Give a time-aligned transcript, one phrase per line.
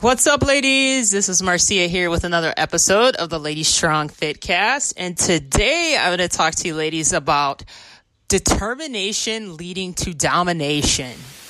[0.00, 1.10] What's up, ladies?
[1.10, 4.94] This is Marcia here with another episode of the Lady Strong Fit Cast.
[4.96, 7.64] And today I'm going to talk to you ladies about
[8.28, 11.16] determination leading to domination.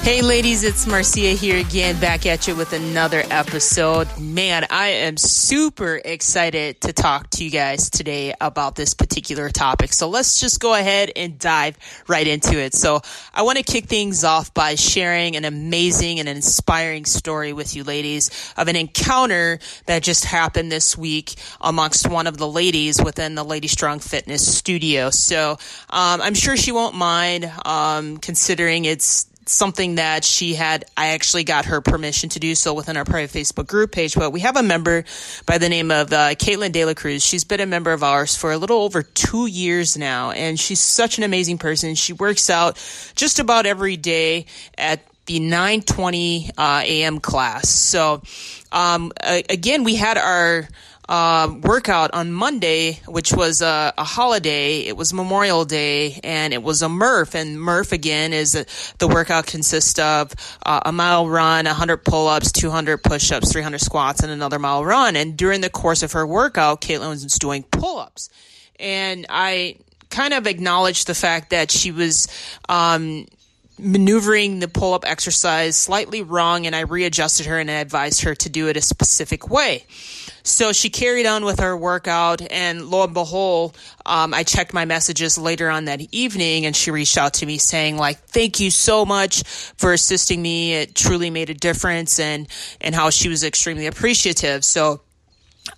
[0.00, 4.08] Hey, ladies, it's Marcia here again, back at you with another episode.
[4.18, 9.92] Man, I am super excited to talk to you guys today about this particular topic.
[9.92, 11.76] So let's just go ahead and dive
[12.08, 12.72] right into it.
[12.72, 13.02] So
[13.34, 17.84] I want to kick things off by sharing an amazing and inspiring story with you,
[17.84, 23.34] ladies, of an encounter that just happened this week amongst one of the ladies within
[23.34, 25.10] the Lady Strong Fitness studio.
[25.10, 25.58] So
[25.90, 31.44] um, I'm sure she won't mind um, considering it's something that she had, I actually
[31.44, 34.14] got her permission to do so within our private Facebook group page.
[34.14, 35.04] But we have a member
[35.46, 37.24] by the name of uh, Caitlin De La Cruz.
[37.24, 40.80] She's been a member of ours for a little over two years now, and she's
[40.80, 41.94] such an amazing person.
[41.94, 42.76] She works out
[43.14, 47.20] just about every day at the 9:20 uh, a.m.
[47.20, 47.68] class.
[47.68, 48.22] So,
[48.72, 50.66] um, again, we had our
[51.08, 54.80] uh, workout on Monday, which was a, a, holiday.
[54.80, 57.34] It was Memorial Day, and it was a Murph.
[57.34, 58.66] And Murph again is a,
[58.98, 60.32] the workout consists of
[60.66, 65.16] uh, a mile run, 100 pull-ups, 200 push-ups, 300 squats, and another mile run.
[65.16, 68.28] And during the course of her workout, Caitlin was doing pull-ups,
[68.78, 69.76] and I
[70.10, 72.28] kind of acknowledged the fact that she was
[72.68, 73.26] um,
[73.78, 78.34] maneuvering the pull up exercise slightly wrong and I readjusted her and I advised her
[78.34, 79.84] to do it a specific way.
[80.48, 84.84] So she carried on with her workout and lo and behold, um, I checked my
[84.84, 88.70] messages later on that evening and she reached out to me saying like, thank you
[88.70, 89.42] so much
[89.76, 90.74] for assisting me.
[90.74, 92.48] It truly made a difference and,
[92.80, 94.64] and how she was extremely appreciative.
[94.64, 95.02] So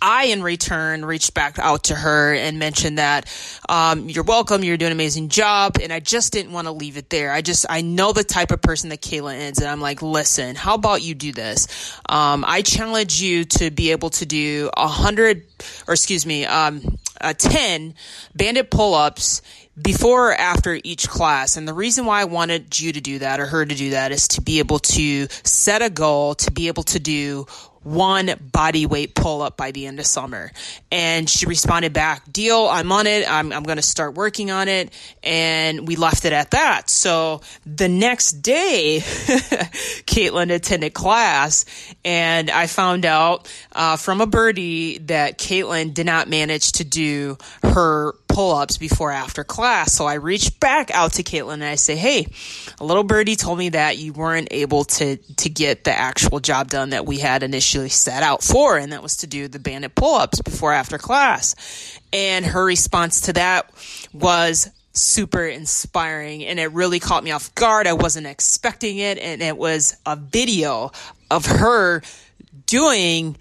[0.00, 3.32] I, in return, reached back out to her and mentioned that
[3.68, 6.96] um, you're welcome, you're doing an amazing job, and I just didn't want to leave
[6.96, 7.32] it there.
[7.32, 10.56] I just I know the type of person that Kayla is, and I'm like, listen,
[10.56, 11.96] how about you do this?
[12.08, 15.44] Um, I challenge you to be able to do a hundred,
[15.86, 16.98] or excuse me, um,
[17.38, 17.94] ten
[18.34, 19.42] banded pull-ups
[19.80, 21.56] before or after each class.
[21.56, 24.12] And the reason why I wanted you to do that or her to do that
[24.12, 27.46] is to be able to set a goal, to be able to do
[27.82, 30.50] one body weight pull up by the end of summer.
[30.90, 33.30] And she responded back, deal, I'm on it.
[33.30, 34.92] I'm, I'm going to start working on it.
[35.22, 36.90] And we left it at that.
[36.90, 38.98] So the next day,
[40.06, 41.64] Caitlin attended class
[42.04, 47.38] and I found out uh, from a birdie that Caitlin did not manage to do
[47.62, 49.92] her pull ups before after class.
[49.92, 52.28] So I reached back out to Caitlin and I say, Hey,
[52.78, 56.68] a little birdie told me that you weren't able to, to get the actual job
[56.68, 59.96] done that we had initially set out for, and that was to do the banded
[59.96, 61.98] pull ups before after class.
[62.12, 63.72] And her response to that
[64.12, 67.88] was super inspiring, and it really caught me off guard.
[67.88, 70.92] I wasn't expecting it, and it was a video
[71.28, 72.02] of her
[72.66, 73.36] doing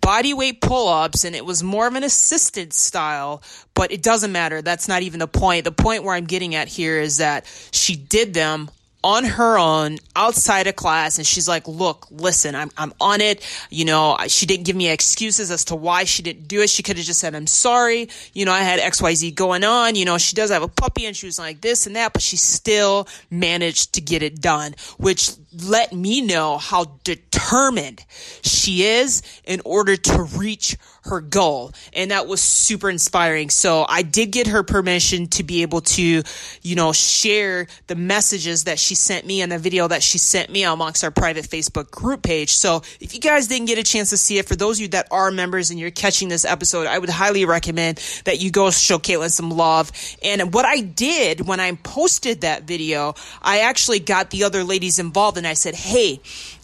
[0.00, 3.42] body weight pull ups, and it was more of an assisted style,
[3.74, 4.62] but it doesn't matter.
[4.62, 5.64] That's not even the point.
[5.64, 8.70] The point where I'm getting at here is that she did them
[9.02, 13.46] on her own outside of class and she's like look listen i'm i'm on it.
[13.70, 16.70] You know she didn't give me excuses as to why she didn't do it.
[16.70, 18.08] She could have just said i'm sorry.
[18.34, 19.94] You know i had xyz going on.
[19.94, 22.22] You know she does have a puppy and she was like this and that but
[22.22, 25.30] she still managed to get it done which
[25.66, 28.04] let me know how determined
[28.42, 31.72] she is in order to reach her goal.
[31.92, 33.50] And that was super inspiring.
[33.50, 36.22] So I did get her permission to be able to,
[36.62, 40.50] you know, share the messages that she sent me and the video that she sent
[40.50, 42.52] me amongst our private Facebook group page.
[42.52, 44.88] So if you guys didn't get a chance to see it, for those of you
[44.88, 48.70] that are members and you're catching this episode, I would highly recommend that you go
[48.70, 49.92] show Caitlin some love.
[50.22, 54.98] And what I did when I posted that video, I actually got the other ladies
[54.98, 56.20] involved and I said, Hey,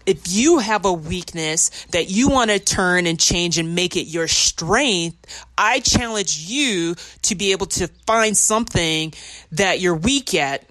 [0.06, 4.04] if you have a weakness that you want to turn and change and make it
[4.04, 9.12] your strength, I challenge you to be able to find something
[9.52, 10.64] that you're weak at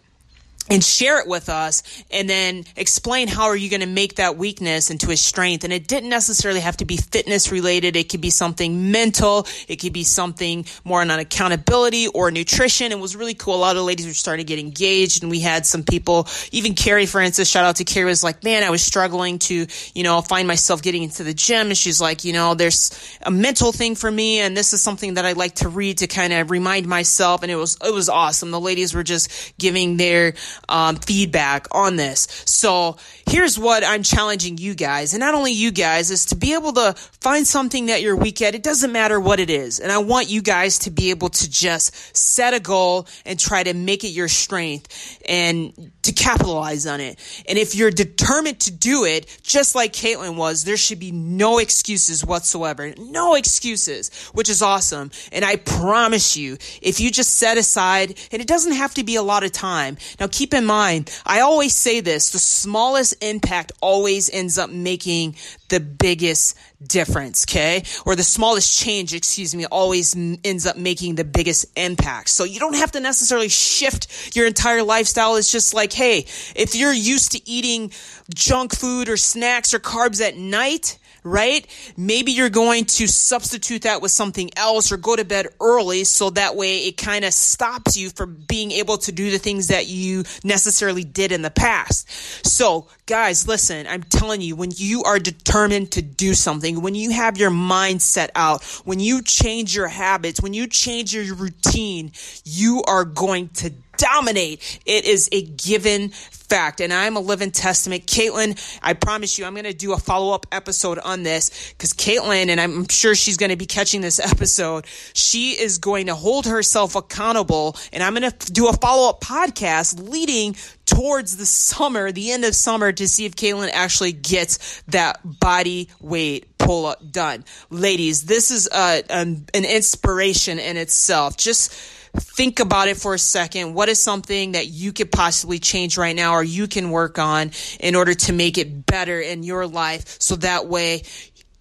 [0.69, 4.37] and share it with us and then explain how are you going to make that
[4.37, 5.63] weakness into a strength.
[5.63, 7.95] And it didn't necessarily have to be fitness related.
[7.95, 9.45] It could be something mental.
[9.67, 12.91] It could be something more on accountability or nutrition.
[12.91, 13.55] It was really cool.
[13.55, 16.73] A lot of ladies were starting to get engaged and we had some people even
[16.73, 20.03] carrie for instance shout out to carrie was like man i was struggling to you
[20.03, 21.67] know find myself getting into the gym.
[21.67, 22.91] And she's like you know there's
[23.21, 26.07] a mental thing for me and this is something that i like to read to
[26.07, 27.43] kind of remind myself.
[27.43, 28.51] And it was it was awesome.
[28.51, 30.33] The ladies were just giving their
[30.69, 32.27] um, feedback on this.
[32.45, 32.97] So
[33.27, 36.73] here's what I'm challenging you guys, and not only you guys, is to be able
[36.73, 38.55] to find something that you're weak at.
[38.55, 39.79] It doesn't matter what it is.
[39.79, 43.63] And I want you guys to be able to just set a goal and try
[43.63, 47.19] to make it your strength and to capitalize on it.
[47.47, 51.59] And if you're determined to do it, just like Caitlin was, there should be no
[51.59, 52.93] excuses whatsoever.
[52.97, 55.11] No excuses, which is awesome.
[55.31, 59.15] And I promise you, if you just set aside, and it doesn't have to be
[59.15, 59.97] a lot of time.
[60.19, 65.35] Now keep in mind, I always say this, the smallest impact always ends up making
[65.69, 67.83] the biggest difference, okay?
[68.05, 72.29] Or the smallest change, excuse me, always m- ends up making the biggest impact.
[72.29, 75.35] So you don't have to necessarily shift your entire lifestyle.
[75.35, 76.25] It's just like, hey,
[76.55, 77.91] if you're used to eating
[78.33, 81.65] junk food or snacks or carbs at night, right?
[81.97, 86.29] Maybe you're going to substitute that with something else or go to bed early so
[86.29, 89.87] that way it kind of stops you from being able to do the things that
[89.87, 92.09] you necessarily did in the past.
[92.45, 97.09] So, guys, listen, I'm telling you, when you are determined to do something, when you
[97.11, 102.11] have your mind set out, when you change your habits, when you change your routine,
[102.43, 104.79] you are going to dominate.
[104.85, 108.05] It is a given fact, and I'm a living testament.
[108.05, 111.93] Caitlin, I promise you, I'm going to do a follow up episode on this because
[111.93, 116.15] Caitlin, and I'm sure she's going to be catching this episode, she is going to
[116.15, 120.55] hold herself accountable, and I'm going to do a follow up podcast leading
[120.85, 125.89] towards the summer, the end of summer, to see if Caitlin actually gets that body
[125.99, 127.43] weight pull up done.
[127.69, 131.37] Ladies, this is a, an, an inspiration in itself.
[131.37, 131.73] Just
[132.15, 133.73] think about it for a second.
[133.73, 137.51] What is something that you could possibly change right now or you can work on
[137.79, 141.03] in order to make it better in your life so that way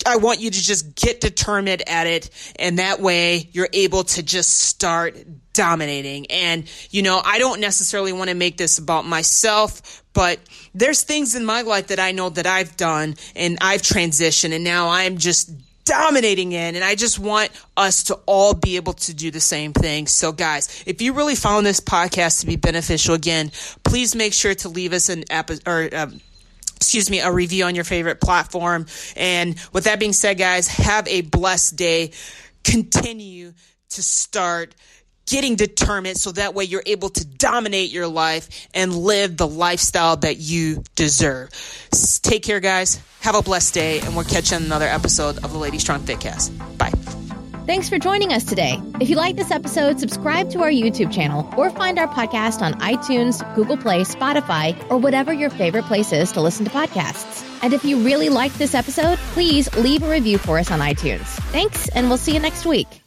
[0.07, 4.23] I want you to just get determined at it and that way you're able to
[4.23, 5.17] just start
[5.53, 6.27] dominating.
[6.31, 10.41] And, you know, I don't necessarily want to make this about myself, but
[10.75, 14.65] there's things in my life that I know that I've done and I've transitioned and
[14.65, 15.51] now I'm just
[15.85, 16.75] dominating in.
[16.75, 20.07] And I just want us to all be able to do the same thing.
[20.07, 23.51] So, guys, if you really found this podcast to be beneficial, again,
[23.85, 25.89] please make sure to leave us an episode or.
[25.97, 26.21] Um,
[26.77, 28.85] excuse me, a review on your favorite platform.
[29.17, 32.11] And with that being said, guys, have a blessed day.
[32.63, 33.55] Continue
[33.91, 34.75] to start
[35.27, 40.17] getting determined so that way you're able to dominate your life and live the lifestyle
[40.19, 41.51] that you deserve.
[42.23, 43.01] Take care, guys.
[43.21, 46.01] Have a blessed day, and we'll catch you on another episode of the Lady Strong
[46.01, 46.53] Fitcast.
[46.77, 46.93] Bye.
[47.67, 48.79] Thanks for joining us today.
[49.01, 52.75] If you like this episode, subscribe to our YouTube channel or find our podcast on
[52.75, 57.43] iTunes, Google Play, Spotify, or whatever your favorite place is to listen to podcasts.
[57.63, 61.25] And if you really liked this episode, please leave a review for us on iTunes.
[61.53, 63.04] Thanks, and we'll see you next week.